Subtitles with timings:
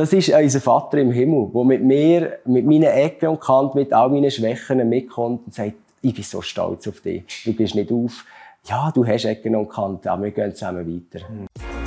[0.00, 3.92] das ist unser Vater im Himmel, der mit mir, mit meinen Ecken und Kanten, mit
[3.92, 7.42] all meinen Schwächen mitkommt und sagt, ich bin so stolz auf dich.
[7.44, 8.24] Du gehst nicht auf.
[8.64, 11.26] Ja, du hast Ecken und Kanten, aber wir gehen zusammen weiter.
[11.28, 11.79] Mhm.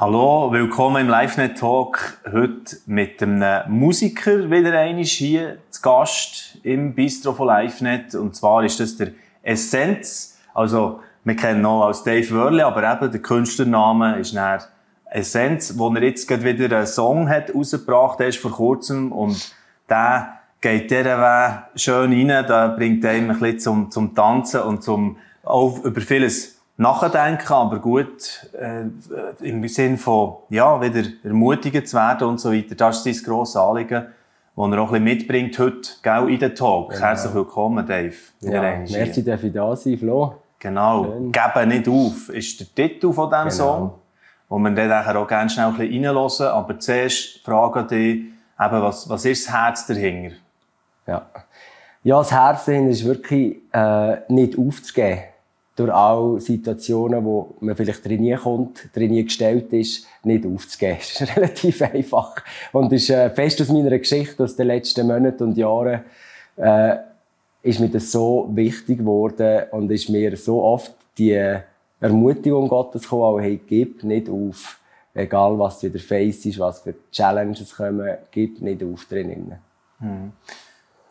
[0.00, 2.20] Hallo, willkommen im LiveNet Talk.
[2.24, 8.14] Heute mit einem Musiker wieder einmal hier zu Gast im Bistro von LiveNet.
[8.14, 9.08] Und zwar ist das der
[9.42, 10.38] Essenz.
[10.54, 14.60] Also, wir kennen ihn auch als Dave Wörle, aber eben der Künstlername ist dann
[15.10, 19.10] Essenz, wo er jetzt gerade wieder einen Song hat rausgebracht, der ist vor kurzem.
[19.10, 19.52] Und
[19.90, 24.84] der geht dieser Weg schön rein, der bringt einem ein bisschen zum, zum Tanzen und
[24.84, 28.84] zum, auch über vieles nachdenken, aber gut äh,
[29.40, 32.74] im Sinn von ja, wieder ermutigt zu werden und so weiter.
[32.74, 34.06] Das ist sein grosses Anliegen,
[34.56, 36.90] das er auch ein bisschen mitbringt heute gell, in den Talk.
[36.90, 37.02] Genau.
[37.02, 38.14] Herzlich willkommen, Dave.
[38.40, 40.36] Ja, merci, dass ich da sein, Flo.
[40.60, 41.04] Genau.
[41.04, 41.32] Schön.
[41.32, 43.50] «Geben nicht auf» ist der Titel von diesem genau.
[43.50, 43.94] Song,
[44.48, 46.46] wo wir dann auch gerne schnell ein bisschen reinhören.
[46.46, 48.14] Aber zuerst frage ich dich,
[48.60, 50.36] eben, was, was ist das Herz dahinter?
[51.06, 51.26] Ja,
[52.04, 55.22] ja das Herz dahinter ist wirklich äh, nicht aufzugeben
[55.78, 60.98] durch alle Situationen, wo man vielleicht drin kommt, drin gestellt ist, nicht aufzugeben.
[60.98, 62.34] Das ist relativ einfach.
[62.72, 66.00] Und ist äh, fest aus meiner Geschichte aus den letzten Monaten und Jahren,
[66.56, 66.96] äh,
[67.62, 71.58] ist mir das so wichtig geworden und ist mir so oft die
[72.00, 74.80] Ermutigung Gottes gekommen, auch, hey, gib nicht auf.
[75.14, 79.58] Egal, was wieder Face ist, was für Challenges kommen, gib nicht auf drinnen.
[79.98, 80.32] Hm.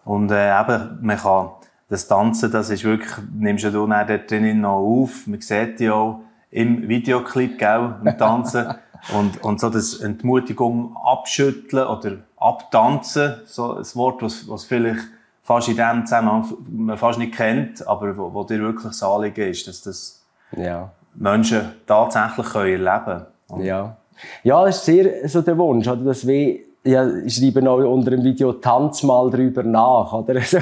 [0.06, 1.50] Und äh, eben, man kann
[1.90, 5.26] das Tanzen, das ist wirklich, nimmst du da dort drinnen noch auf.
[5.28, 6.22] Man sieht ja auch
[6.52, 8.74] im Videoclip, gell, im Tanzen.
[9.14, 15.02] und, und so das Entmutigung abschütteln oder abtanzen, so ein Wort, was, was vielleicht
[15.44, 19.50] fast in dem Zusammenhang man fast nicht kennt, aber wo, wo dir wirklich das Anliegen
[19.50, 20.26] ist, dass das
[20.56, 20.92] ja.
[21.16, 23.64] Menschen tatsächlich können erleben können.
[23.64, 23.98] Ja.
[24.44, 26.04] Ja, das ist sehr so der Wunsch, oder?
[26.04, 30.36] dass wir ja, schreibe auch unter dem Video «Tanz mal drüber nach», oder?
[30.40, 30.60] Also,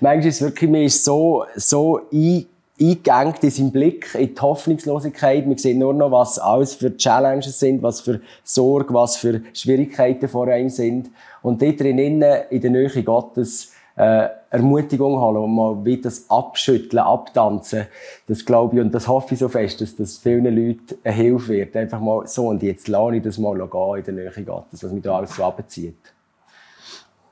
[0.00, 2.46] manchmal ist es wirklich, man ist so, so ein,
[2.80, 5.46] eingegangen in seinen Blick, in die Hoffnungslosigkeit.
[5.46, 10.28] Man sieht nur noch, was alles für Challenges sind, was für Sorge, was für Schwierigkeiten
[10.28, 11.10] vor einem sind.
[11.42, 17.02] Und dort drinnen, in der Nähe Gottes, äh, Ermutigung holen und mal wieder das abschütteln,
[17.02, 17.86] abtanzen.
[18.26, 21.48] Das glaube ich und das hoffe ich so fest, dass das vielen Leuten eine Hilfe
[21.48, 21.76] wird.
[21.76, 24.92] Einfach mal so und jetzt lasse ich das mal gehen in der Nähe Gottes, was
[24.92, 25.96] mich da alles so abzieht.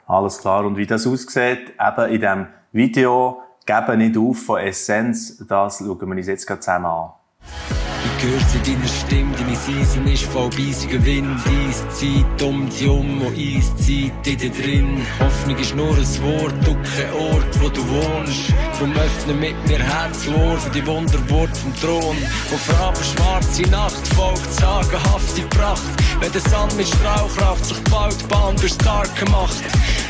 [0.06, 0.64] Alles klar.
[0.64, 6.00] Und wie das aussieht, eben in diesem Video, geben nicht auf von Essenz, das schauen
[6.00, 7.10] wir uns jetzt gerade zusammen an.
[8.22, 13.34] Höre in deiner Stimme, deine Season ist vorbei, sie gewinnt Eiszeit um die um und
[13.34, 15.06] Eiszeit in dir drin.
[15.18, 18.52] Hoffnung ist nur ein Wort und kein Ort, wo du wohnst.
[18.78, 22.16] Drum öffne mit mir Herz, für die Wunderwort vom Thron.
[22.50, 25.82] Wo Farbe schwarze Nacht folgt, sagenhafte Pracht.
[26.20, 29.64] Wenn der Sand mit Strahlkraft sich baut, Bahn durch stark gemacht.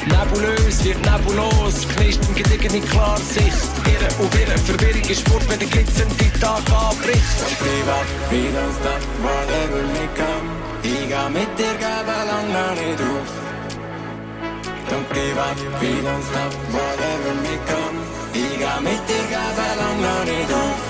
[0.07, 3.71] Nebulös wird nebulos, knischt im Gedigen in Klarsicht.
[3.87, 7.21] Irre und wirre, Verwirrung ist Sport, wenn der glitzernde Tag anbricht
[8.01, 10.49] give up, we don't stop, whatever may come.
[10.83, 13.31] Ich geh mit dir, gebe lang noch nicht auf.
[14.89, 17.99] Don't give up, we don't stop, whatever may come.
[18.33, 20.81] Ich geh mit dir, gebe lang noch nicht auf.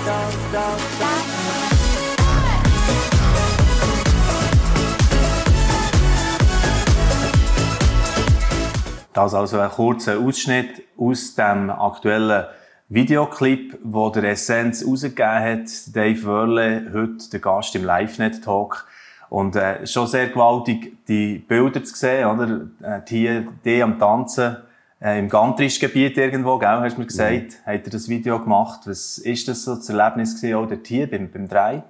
[9.13, 12.45] Das also ein kurzer Ausschnitt aus dem aktuellen
[12.93, 18.85] Videoclip, wo der Essenz rausgegeben hat, Dave Wörle, heute der Gast im LiveNet-Talk.
[19.29, 22.67] Und äh, schon sehr gewaltig, die Bilder zu sehen, oder?
[22.83, 24.57] Äh, die, die am Tanzen
[25.01, 27.33] äh, im Gantrisch-Gebiet irgendwo, gell, hast du mir gesagt,
[27.65, 27.71] mhm.
[27.71, 28.81] hat er das Video gemacht.
[28.83, 31.83] Was ist das so das Erlebnis gewesen, auch dort hier beim, beim Drei?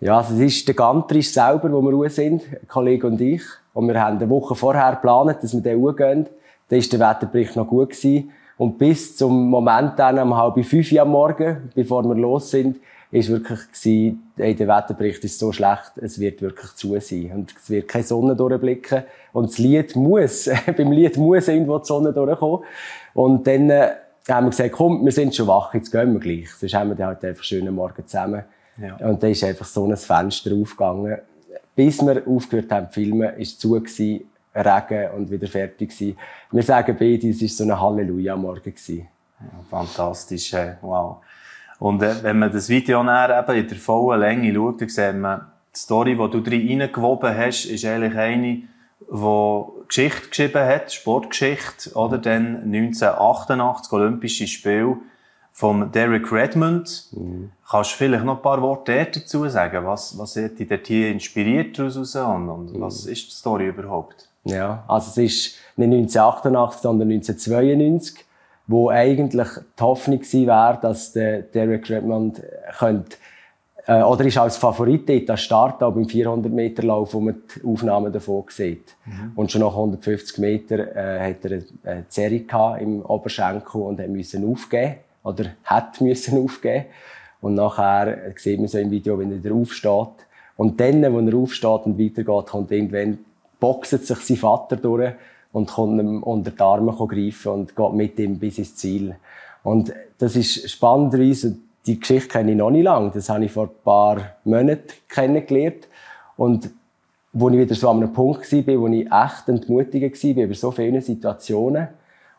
[0.00, 3.42] Ja, also es ist der Gantrisch selber, wo wir raus sind, ein Kollege und ich.
[3.72, 6.26] Und wir haben eine Woche vorher geplant, dass wir da hochgehen.
[6.70, 8.32] Da war der Wetterbericht noch gut gewesen.
[8.56, 12.78] Und bis zum Moment dann um halb fünf Uhr am Morgen, bevor wir los sind,
[13.10, 17.30] ist wirklich gewesen, hey, der Wetterbericht ist so schlecht, es wird wirklich zu sein.
[17.32, 19.04] Und es wird keine Sonne durchblicken.
[19.32, 22.64] Und das Lied muss, beim Lied muss irgendwo die Sonne durchkommen.
[23.14, 23.90] Und dann äh,
[24.28, 26.50] haben wir gesagt, komm, wir sind schon wach, jetzt gehen wir gleich.
[26.54, 28.44] Sonst haben wir dann halt einfach schönen Morgen zusammen.
[28.80, 28.96] Ja.
[29.06, 31.18] Und dann ist einfach so ein Fenster aufgegangen.
[31.76, 34.22] Bis wir aufgehört haben zu filmen, ist es zu gewesen.
[34.54, 36.16] Regen und wieder fertig gewesen.
[36.50, 38.74] Wir sagen beide, es war so ein Halleluja-Morgen.
[39.68, 41.18] fantastisch, wow.
[41.78, 45.16] Und äh, wenn man das Video näher eben in der vollen Länge schaut, dann sieht
[45.16, 45.40] man,
[45.74, 48.62] die Story, die du drin reingewoben hast, ist eigentlich eine,
[49.00, 54.98] die Geschichte geschrieben hat, Sportgeschichte, oder dann 1988, Olympische Spiele
[55.52, 57.08] von Derek Redmond.
[57.12, 57.50] Mhm.
[57.68, 59.84] Kannst du vielleicht noch ein paar Worte dazu sagen?
[59.84, 62.80] Was, was hat dich dort hier inspiriert daraus und, und mhm.
[62.80, 64.28] was ist die Story überhaupt?
[64.44, 68.24] Ja, also es ist nicht 1988, sondern 1992,
[68.66, 69.48] wo eigentlich
[69.78, 72.42] die Hoffnung wäre, dass der Derek Redmond
[72.78, 73.16] könnte
[73.86, 78.44] äh, oder ist als Favorit dort an Start beim 400-Meter-Lauf, wo man die Aufnahmen davon
[78.48, 78.94] sieht.
[79.04, 79.32] Mhm.
[79.34, 82.44] Und schon nach 150 Meter äh, hat er eine Serie
[82.80, 86.86] im Oberschenkel und hat müssen aufgeben oder hat müssen aufgeben.
[87.40, 90.26] Und nachher sieht man so im Video, wenn er aufsteht.
[90.56, 93.18] Und dann, wenn er aufsteht und weitergeht, kommt irgendwann,
[93.64, 95.14] boxt sich sein Vater durch
[95.52, 99.16] und kommt ihm unter die Arme greifen und geht mit ihm bis ins Ziel.
[99.62, 101.56] Und das ist spannenderweise,
[101.86, 103.10] die Geschichte kenne ich noch nicht lange.
[103.14, 105.88] Das habe ich vor ein paar Monaten kennengelernt.
[106.36, 106.68] Und
[107.32, 110.70] wo ich wieder so an einem Punkt war, wo ich echt entmutigt war über so
[110.70, 111.88] viele Situationen.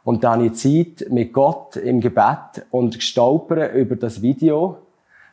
[0.04, 4.78] Und dann habe ich Zeit mit Gott im Gebet und gestolpert über das Video,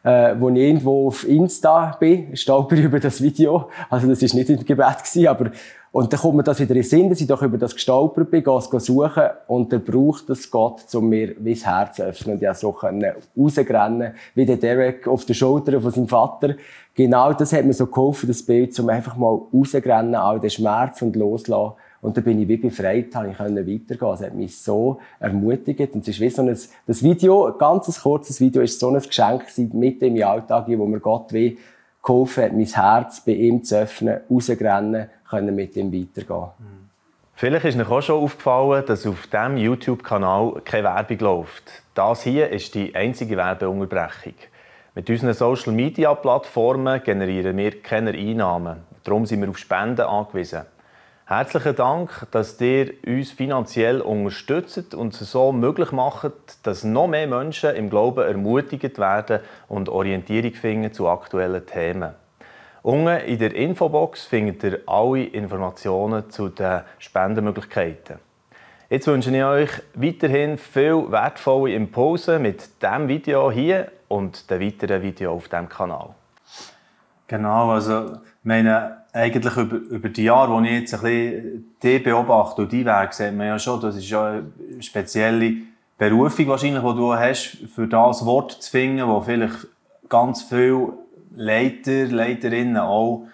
[0.03, 3.69] äh, wo ich irgendwo auf Insta bin, stolper über das Video.
[3.89, 5.51] Also das ist nicht im Gebet gewesen, aber
[5.93, 8.31] und dann kommt mir das wieder in den Sinn, dass ich doch über das gestolpert
[8.31, 12.37] bin, gehe es suchen und dann braucht es Gott, um mir das Herz zu öffnen
[12.37, 16.55] und ich so rausrennen, wie der Derek auf der Schulter von seinem Vater.
[16.95, 21.03] Genau das hat mir so geholfen, das Bild, um einfach mal rausrennen, all den Schmerz
[21.03, 21.75] und loslassen.
[22.03, 24.13] Und dann bin ich wie befreit, habe ich können weitergehen.
[24.13, 25.95] Es hat mich so ermutigt.
[25.95, 26.49] Und es ist wie so ein,
[26.87, 30.99] das Video, ein ganz kurzes Video, ist so ein Geschenk mit im Alltag, wo mir
[30.99, 31.57] Gott wie
[32.03, 36.51] geholfen hat, mein Herz bei ihm zu öffnen, rausrennen, können mit ihm weitergehen.
[37.35, 41.83] Vielleicht ist euch auch schon aufgefallen, dass auf diesem YouTube-Kanal keine Werbung läuft.
[41.95, 44.35] Das hier ist die einzige Werbeunterbrechung.
[44.95, 48.81] Mit unseren Social-Media-Plattformen generieren wir keine Einnahmen.
[49.05, 50.63] Darum sind wir auf Spenden angewiesen.
[51.25, 56.33] Herzlichen Dank, dass ihr uns finanziell unterstützt und es so möglich macht,
[56.65, 62.15] dass noch mehr Menschen im Glauben ermutigt werden und Orientierung finden zu aktuellen Themen.
[62.83, 68.19] Unten in der Infobox findet ihr alle Informationen zu den Spendenmöglichkeiten.
[68.91, 75.03] Jetzt wünsche ich euch weiterhin viel wertvolle Impulse mit diesem Video hier und den weiteren
[75.03, 76.17] Videos auf diesem Kanal.
[77.33, 82.61] Genau, also meine, eigentlich über, über die Jahre, wo ich jetzt ein bisschen die beobachte
[82.61, 85.55] und die Weg, sieht man ja schon, das ist ja eine spezielle
[85.97, 89.67] Berufung wahrscheinlich, die du hast, für das Wort zu finden, wo vielleicht
[90.11, 90.93] ganz viele
[91.35, 93.27] Leiter, Leiterinnen auch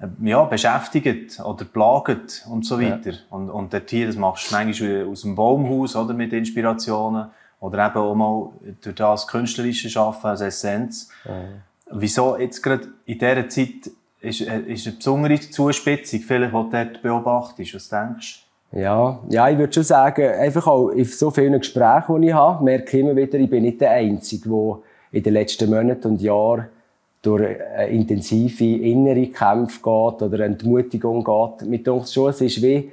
[0.00, 3.12] äh, ja, beschäftigt oder plagt und so weiter.
[3.12, 3.18] Ja.
[3.30, 7.26] Und, und dort hier, das machst du manchmal aus dem Baumhaus oder mit Inspirationen
[7.60, 8.48] oder eben auch mal
[8.82, 11.08] durch das künstlerische Schaffen als Essenz.
[11.24, 11.62] Mhm.
[11.94, 16.68] Wieso jetzt gerade in dieser Zeit ist, äh, ist eine besondere Zuspitzung, vielleicht, die du
[16.70, 17.74] dort beobachtest?
[17.74, 18.80] Was denkst du?
[18.80, 22.64] Ja, ja, ich würde schon sagen, einfach auch in so vielen Gesprächen, die ich habe,
[22.64, 24.78] merke ich immer wieder, ich bin nicht der Einzige, der
[25.12, 26.66] in den letzten Monaten und Jahren
[27.22, 27.56] durch
[27.88, 31.68] intensive innere Kämpfe geht oder Entmutigung geht.
[31.68, 32.90] Mit uns schon, es ist wie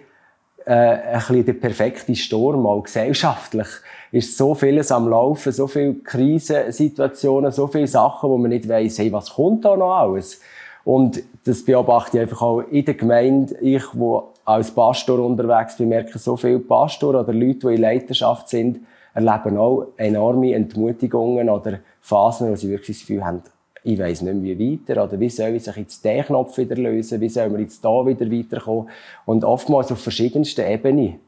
[0.66, 3.68] äh, ein bisschen der perfekte Sturm, auch gesellschaftlich.
[4.12, 9.00] Ist so vieles am Laufen, so viele Krisensituationen, so viele Sachen, wo man nicht weiss,
[9.00, 10.41] hey, was kommt da noch alles?
[10.84, 13.56] Und das beobachte ich einfach auch in der Gemeinde.
[13.62, 18.50] Ich, wo als Pastor unterwegs bin, merke so viele Pastor oder Leute, die in Leiterschaft
[18.50, 18.80] sind,
[19.13, 23.44] erleben auch enorme Entmutigungen oder Phasen, wo sie wirklich das Gefühl haben,
[23.84, 26.76] ich weiss nicht mehr wie weiter, oder wie soll ich sich jetzt den Knopf wieder
[26.76, 28.90] lösen, wie soll man jetzt da wieder weiterkommen.
[29.26, 31.20] Und oftmals auf verschiedensten Ebenen.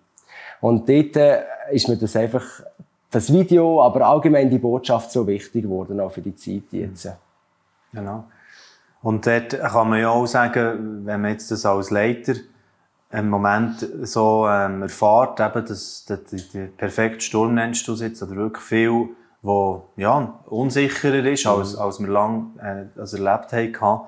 [0.62, 1.42] Und dort äh,
[1.72, 2.44] ist mir das einfach,
[3.10, 7.10] das Video, aber allgemein die Botschaft so wichtig geworden, auch für die Zeit jetzt.
[7.92, 8.26] Genau.
[9.04, 12.34] Und dort kann man ja auch sagen, wenn man jetzt das als Leiter
[13.12, 18.24] im Moment so ähm, erfahrt, eben, dass, dass der perfekte Sturm nennst du es jetzt,
[18.24, 19.10] oder wirklich viel,
[19.44, 24.02] wo ja, unsicherer ist, als, als wir lange äh, als erlebt haben,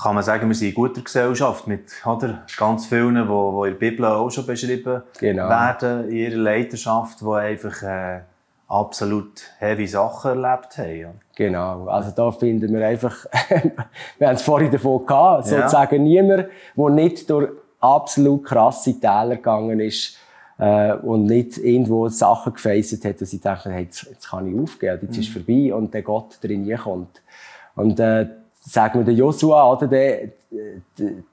[0.00, 3.78] kann man sagen, wir sind in guter Gesellschaft mit oder, ganz vielen, die, die in
[3.78, 5.48] der Bibel auch schon beschrieben genau.
[5.48, 8.20] werden, in ihrer Leiterschaft, die einfach äh,
[8.68, 11.20] absolut heavy Sachen erlebt haben.
[11.34, 13.26] Genau, also da finden wir einfach,
[14.18, 16.22] wir haben es vorhin davon gehabt, sozusagen ja.
[16.22, 17.50] niemand, der nicht durch
[17.80, 20.18] absolut krasse Täler gegangen ist
[20.60, 24.60] äh, und nicht irgendwo Sachen gefacet hat, dass ich dachte, hey, jetzt, jetzt kann ich
[24.60, 25.20] aufgeben, jetzt mhm.
[25.20, 27.22] ist es vorbei und der Gott drin kommt.
[27.74, 28.26] Und äh,
[28.60, 30.28] sagen wir der Joshua, oder der,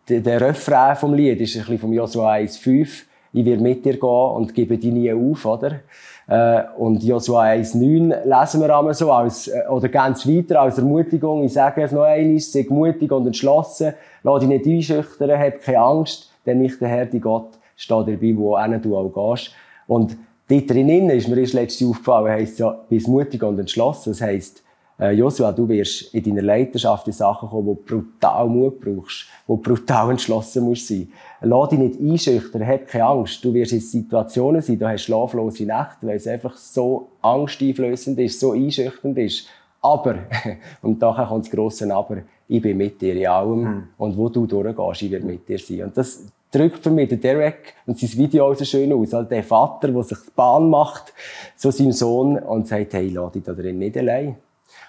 [0.08, 4.00] der, der Refrain vom Lied ist ein bisschen vom Joshua 1,5 ich werde mit dir
[4.00, 5.82] gehen und gebe dich nie auf, oder?
[6.28, 11.44] Äh, und Joshua 1,9 lesen wir einmal so, als, äh, oder ganz weiter als Ermutigung.
[11.44, 13.94] Ich sage es noch einmal, sei mutig und entschlossen,
[14.24, 18.36] lass dich nicht einschüchtern, hab keine Angst, denn nicht der Herr, die Gott, steht dabei,
[18.36, 19.54] wo du auch gehst.
[19.88, 20.18] Und
[20.50, 24.12] dort drinnen ist mir erst letzte aufgefallen, heisst ja, bist mutig und entschlossen.
[24.12, 24.64] Das heisst,
[25.00, 29.28] äh, Joshua, du wirst in deiner Leiterschaft in Sachen kommen, wo du brutal Mut brauchst,
[29.46, 31.12] wo du brutal entschlossen musst sein.
[31.42, 33.44] Lass dich nicht einschüchtern, hab keine Angst.
[33.46, 38.40] Du wirst in Situationen sein, du hast schlaflose Nächte, weil es einfach so angsteinflößend ist,
[38.40, 39.48] so einschüchternd ist.
[39.82, 40.16] Aber,
[40.82, 42.18] und daher kommt das grosse Aber,
[42.48, 43.66] ich bin mit dir in allem.
[43.66, 43.84] Hm.
[43.98, 45.84] Und wo du durchgehst, ich werde mit dir sein.
[45.84, 49.14] Und das drückt für mich der Derek und sein Video so schön aus.
[49.14, 51.14] Also der Vater, der sich die Bahn macht
[51.56, 54.36] zu seinem Sohn und sagt, hey, lass dich da drin nicht allein.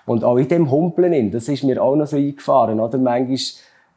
[0.06, 2.98] Und auch in dem Humpeln, das ist mir auch noch so eingefahren, oder?
[2.98, 3.38] Manchmal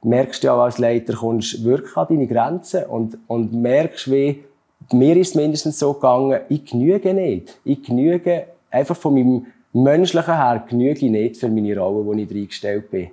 [0.04, 4.44] merkst du ja als Leiter, kommst wirklich an deine Grenzen und, und merkst, wie,
[4.92, 7.60] mir ist es mindestens so gegangen, ich genüge nicht.
[7.64, 12.90] Ich genüge einfach von meinem menschlichen her genüge nicht für meine Rolle, wo ich reingestellt
[12.92, 13.12] bin.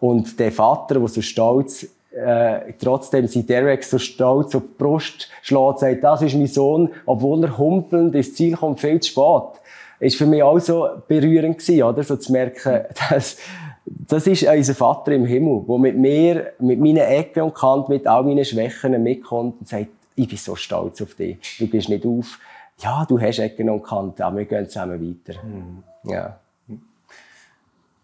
[0.00, 5.28] Und der Vater, der so stolz, äh, trotzdem sein Derek so stolz auf die Brust
[5.42, 9.60] schlägt, sagt, das ist mein Sohn, obwohl er humpelnd ins Ziel kommt, viel zu spät
[10.04, 12.02] ist für mich auch so berührend gewesen, oder?
[12.02, 13.38] So zu merken, dass,
[13.86, 18.06] das ist unser Vater im Himmel, der mit mir, mit meinen Ecken und Kanten, mit
[18.06, 21.38] all meinen Schwächen mitkommt und sagt, ich bin so stolz auf dich.
[21.58, 22.38] Du gehst nicht auf.
[22.78, 25.38] Ja, du hast Ecken und Kanten, aber wir gehen zusammen weiter.
[25.42, 25.82] Mhm.
[26.10, 26.38] Ja.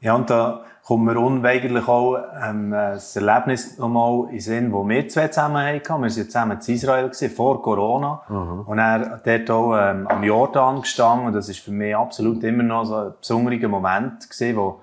[0.01, 4.89] Ja, und da kommt mir unweigerlich auch ähm, das Erlebnis nochmal in den Sinn, wo
[4.89, 5.85] wir zwei zusammen hatten.
[5.85, 8.23] Wir waren zusammen in Israel, gewesen, vor Corona.
[8.29, 8.61] Mhm.
[8.63, 11.29] Und er dort auch ähm, am Jordan gestanden.
[11.29, 14.81] Und das ist für mich absolut immer noch so ein besonderer Moment gewesen, wo,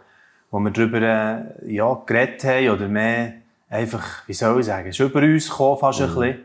[0.49, 3.33] wo wir darüber äh, ja, geredet haben oder mehr
[3.69, 6.05] einfach, wie soll ich sagen, ist über uns gekommen fast mhm.
[6.05, 6.35] ein bisschen.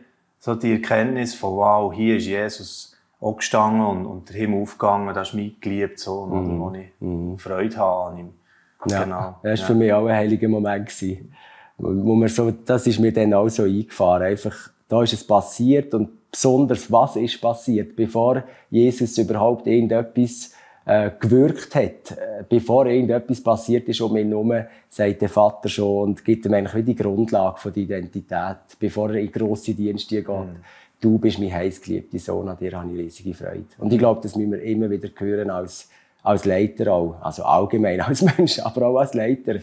[0.40, 5.14] So die Erkenntnis von, wow, hier ist Jesus auch gestanden und, und der Himmel aufgegangen,
[5.14, 6.59] das ist mitgeliebt, so, mhm.
[6.59, 7.38] wo ich mhm.
[7.38, 8.42] Freude habe an ihm.
[8.87, 9.37] Ja, genau.
[9.43, 10.89] Das war für mich auch ein heiliger Moment.
[10.89, 11.33] Gewesen.
[11.79, 14.25] Wo man so, das ist mir dann auch so eingefahren.
[14.25, 20.53] Einfach, da ist es passiert und besonders, was ist passiert, bevor Jesus überhaupt irgendetwas
[20.85, 24.53] äh, gewirkt hat, äh, bevor irgendetwas passiert ist um ihn herum,
[24.89, 29.11] sagt der Vater schon und gibt ihm eigentlich wie die Grundlage von der Identität, bevor
[29.11, 30.29] er in grosse Dienste geht.
[30.29, 30.57] Mhm.
[31.01, 33.65] Du bist mein heißgeliebter Sohn, an dir habe ich riesige Freude.
[33.79, 35.89] Und ich glaube, das müssen wir immer wieder hören als
[36.23, 39.57] als Leiter auch, also allgemein als Mensch, aber auch als Leiter,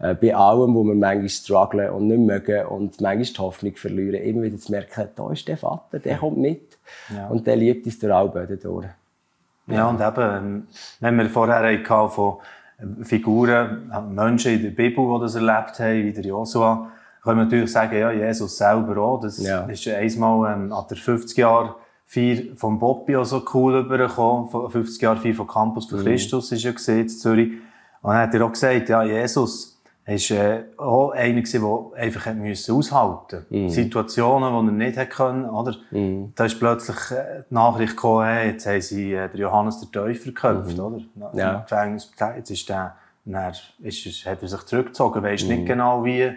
[0.00, 4.22] äh, bei allem, wo wir manchmal strugglen und nicht mögen und manchmal die Hoffnung verlieren,
[4.22, 6.78] immer wieder zu merken, da ist der Vater, der kommt mit
[7.14, 7.28] ja.
[7.28, 8.86] und der liebt uns durch alle Böden durch.
[9.66, 9.74] Ja.
[9.74, 10.66] ja, und eben, ähm,
[11.00, 12.38] wenn wir vorher hatten von
[12.80, 16.90] ähm, Figuren, Menschen in der Bibel, die das erlebt haben, wie der Joshua,
[17.22, 19.66] können wir natürlich sagen, ja, Jesus selber auch, das ja.
[19.66, 21.74] ist einmal ähm, an der 50 Jahre
[22.10, 24.48] Feier vom Bobby auch so cool übergekommen.
[24.48, 26.06] 50 Jahre Feier von Campus für mhm.
[26.06, 27.52] Christus ist ja gesehen in Zürich.
[28.02, 32.34] Und dann hat er auch gesagt, ja, Jesus ist äh, auch einer gewesen, der einfach
[32.34, 33.56] müssen aushalten musste.
[33.56, 33.70] Mhm.
[33.70, 35.76] Situationen, die er nicht hätte können, oder?
[35.92, 36.32] Mhm.
[36.34, 40.24] Da ist plötzlich äh, die Nachricht gekommen, hey, jetzt haben sie äh, Johannes der Täufer
[40.24, 40.82] geköpft, mhm.
[40.82, 41.00] oder?
[41.34, 41.54] Ja.
[41.54, 43.52] Im Gefängnis, jetzt ist der, dann
[43.82, 45.66] ist, ist, hat er sich zurückgezogen, weisst nicht mhm.
[45.66, 46.32] genau wie,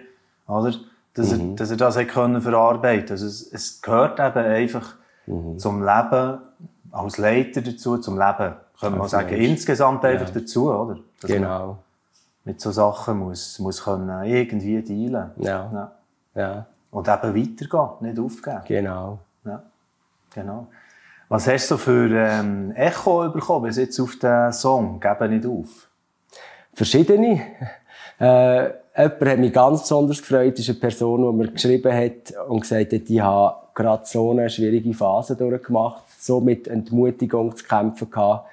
[0.47, 0.75] oder?
[1.15, 1.55] Dass, er, mhm.
[1.55, 3.09] dass er das können verarbeiten.
[3.09, 5.59] Also es, es gehört eben einfach, mhm.
[5.59, 6.39] zum Leben
[6.91, 9.49] als Leiter dazu, zum Leben, können wir sagen, Mensch.
[9.49, 10.39] insgesamt einfach ja.
[10.39, 10.99] dazu, oder?
[11.21, 11.77] Dass genau.
[12.45, 15.31] Mit so Sachen muss, muss können irgendwie dealen.
[15.37, 15.71] Ja.
[15.73, 15.91] ja.
[16.35, 16.65] ja.
[16.91, 18.61] Und eben weitergehen, nicht aufgeben.
[18.67, 19.19] Genau.
[19.45, 19.63] Ja.
[20.35, 20.67] Genau.
[21.29, 25.87] Was hast du für ähm, Echo bekommen bis jetzt auf den Song «Gebe nicht auf»?
[26.73, 27.41] Verschiedene.
[28.19, 28.63] Äh,
[28.95, 32.61] jemand hat mich ganz besonders gefreut, das ist eine Person, die mir geschrieben hat und
[32.61, 38.09] gesagt hat, ich habe gerade so eine schwierige Phase durchgemacht, so mit Entmutigung zu kämpfen
[38.09, 38.49] gehabt.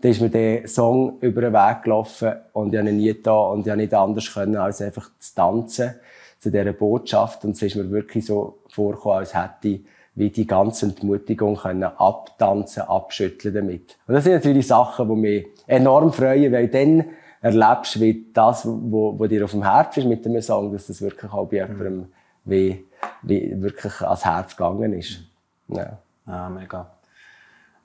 [0.00, 3.32] Da ist mir der Song über den Weg gelaufen und ich habe ihn nie da
[3.32, 5.94] und ich habe nicht anders können, als einfach zu tanzen
[6.38, 7.44] zu dieser Botschaft.
[7.44, 9.80] Und es ist mir wirklich so vorgekommen, als hätte ich
[10.16, 13.96] wie die ganze Entmutigung können abtanzen, abschütteln damit.
[14.06, 17.04] Und das sind natürlich Sachen, die mich enorm freuen, weil dann
[17.40, 21.32] erlebst, wie das, was dir auf dem Herzen ist mit dem Song, dass das wirklich
[21.32, 22.06] auch bei jemandem
[22.44, 22.84] wie, wie
[23.22, 25.20] wirklich ans Herz gegangen ist.
[25.68, 25.98] Ja.
[26.26, 26.90] ja, mega.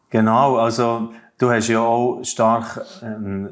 [0.09, 3.49] Genau, also du hast ja auch stark ähm,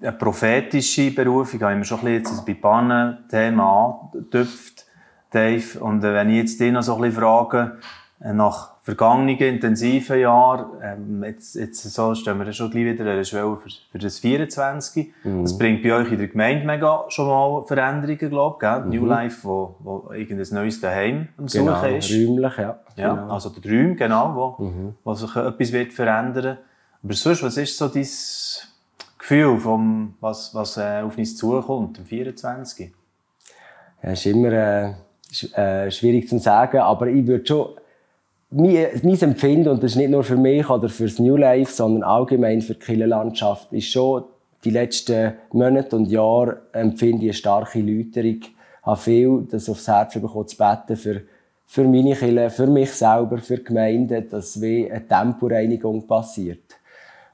[0.00, 4.84] eine prophetische Berufung, haben wir schon ein bisschen bei Pannen-Thema angetüpft,
[5.30, 5.80] Dave.
[5.80, 7.78] Und äh, wenn ich jetzt dich noch so ein bisschen frage,
[8.18, 13.24] nach vergangenen intensiven Jahren, ähm, jetzt, jetzt so stehen wir schon gleich wieder an der
[13.24, 15.12] Schwelle für, für das 24.
[15.22, 15.42] Mhm.
[15.42, 18.90] Das bringt bei euch in der Gemeinde mega schon mal Veränderungen, glaube ich, mhm.
[18.90, 22.10] New Life, wo, wo irgendein neues Daheim am genau, Suchen ist.
[22.10, 22.78] räumlich, ja.
[22.96, 23.34] Ja, genau.
[23.34, 24.94] also der Räum, genau, wo, mhm.
[25.04, 26.58] wo sich etwas wird verändern
[27.02, 28.06] Aber sonst, was ist so dein
[29.18, 32.92] Gefühl, vom, was, was äh, auf uns zukommt, im 24?
[34.02, 34.94] Ja, ist immer äh,
[35.54, 37.68] äh, schwierig zu sagen, aber ich würde schon
[38.50, 42.02] mein, Empfinden, und das ist nicht nur für mich oder für das New Life, sondern
[42.02, 44.24] allgemein für die Kirchenlandschaft, ist schon,
[44.64, 48.40] die letzten Monate und Jahre empfinde ich eine starke Läuterung.
[48.40, 51.22] Ich habe viel das aufs Herz bekommen, zu beten für,
[51.66, 56.76] für meine Kirche, für mich selber, für die Gemeinde, dass wie eine Temporeinigung passiert.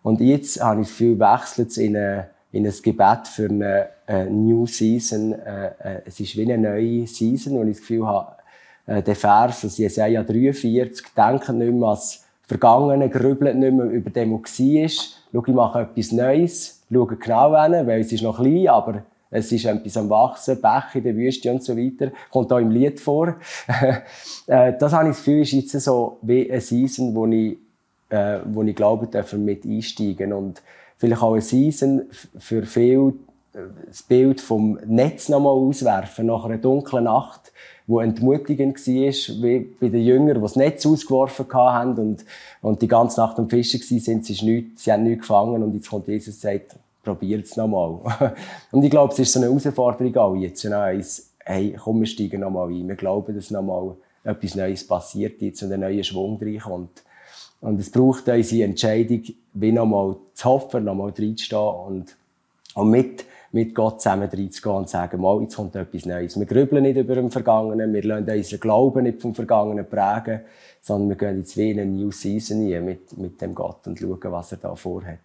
[0.02, 4.66] Und jetzt habe ich das wechselt in, eine, in ein Gebet für eine, eine New
[4.66, 5.32] Season.
[5.32, 8.36] Äh, äh, es ist wie eine neue Season, wo ich das Gefühl habe,
[8.86, 14.10] äh, der Vers aus Jesaja 43, denken nicht mehr ans Vergangene, grübeln nicht mehr über
[14.10, 14.88] dem, was war.
[15.32, 19.50] Schau, ich mache etwas Neues, schau genau hin, weil es ist noch klein, aber es
[19.50, 22.12] ist etwas am Wachsen, Bäche in der Wüste und so weiter.
[22.30, 23.36] Kommt auch im Lied vor.
[24.48, 27.56] Äh, das habe ich das Gefühl, ist jetzt so wie eine Season, wo ich,
[28.08, 30.32] äh, wo ich glaube, dürfen mit einsteigen.
[30.32, 30.60] Und
[30.98, 32.02] vielleicht auch eine Season
[32.38, 33.14] für viele,
[33.54, 37.52] äh, das Bild vom Netz nochmal auswerfen, nach einer dunklen Nacht
[37.92, 42.24] wo entmutigend war, wie bei den Jüngern, die das Netz ausgeworfen haben und,
[42.62, 45.90] und die ganze Nacht am Fischen waren, sie, nichts, sie haben nichts gefangen und jetzt
[45.90, 48.34] kommt Jesus und sagt, probiert es nochmal.
[48.72, 50.66] und ich glaube, es ist so eine Herausforderung auch jetzt,
[51.44, 52.88] hey, komm, wir steigen nochmal ein.
[52.88, 53.94] Wir glauben, dass nochmal
[54.24, 57.02] etwas Neues passiert jetzt und ein neuer Schwung reinkommt.
[57.60, 59.22] Und es braucht unsere Entscheidung,
[59.52, 62.16] wie nochmal zu hoffen, nochmal reinzustehen und,
[62.74, 66.38] und mit mit Gott zusammen reinzugehen und zu sagen, mal, jetzt kommt etwas Neues.
[66.38, 70.40] Wir grübeln nicht über den Vergangenen, wir lassen unseren Glauben nicht vom Vergangenen prägen,
[70.80, 73.98] sondern wir gehen jetzt wie in eine New Season rein mit, mit dem Gott und
[73.98, 75.18] schauen, was er da vorhat.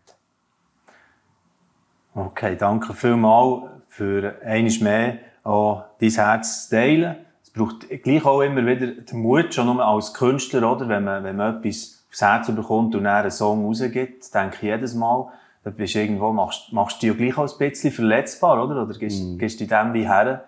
[2.13, 7.15] Okay, danke vielmals für eines mehr auch dein Herz zu teilen.
[7.41, 10.89] Es braucht gleich auch immer wieder den Mut, schon nur als Künstler, oder?
[10.89, 14.61] Wenn man, wenn man etwas aufs Herz bekommt und dann einen Song rausgibt, denke ich
[14.63, 15.27] jedes Mal,
[15.63, 18.83] da bist du irgendwo, machst, machst du dich ja gleich auch ein bisschen verletzbar, oder?
[18.83, 19.37] Oder gehst, mm.
[19.37, 20.45] gehst du dem wie her.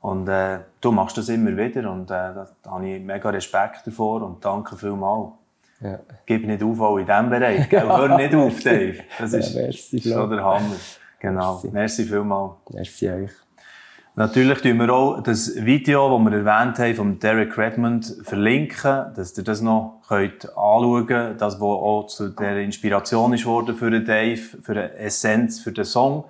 [0.00, 3.86] Und äh, du machst das immer wieder und äh, da, da habe ich mega Respekt
[3.86, 5.32] davor und danke vielmals.
[5.80, 5.98] Ja.
[6.24, 7.68] Gib nicht auf auch in diesem Bereich.
[7.68, 7.82] Gell?
[7.88, 8.98] Hör nicht auf, Dave.
[9.18, 10.76] Das ist ja, merci, schon der Hammer.
[11.18, 11.54] Genau.
[11.54, 12.52] Merci, merci vielmals.
[12.70, 13.45] Merci euch.
[14.18, 19.36] Natürlich tun wir auch das Video, das wir erwähnt haben, von Derek Redmond verlinken, dass
[19.36, 21.42] ihr das noch könnt anschauen könnt.
[21.42, 25.70] Das, was auch zu der Inspiration ist worden für den Dave, für eine Essenz, für
[25.70, 26.24] den Song.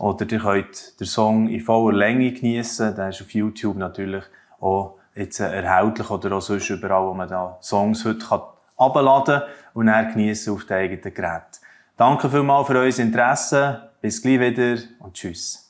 [0.00, 2.96] Oder ihr könnt den Song in voller Länge geniessen.
[2.96, 4.24] Der ist auf YouTube natürlich
[4.58, 8.40] auch jetzt erhältlich oder auch sonst überall, wo man da Songs heute kann
[8.76, 9.42] abladen
[9.74, 11.60] und dann geniessen auf den eigenen Gerät.
[11.96, 13.90] Danke vielmals für euer Interesse.
[14.00, 15.69] Bis gleich wieder und tschüss.